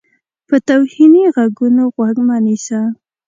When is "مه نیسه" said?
2.27-2.81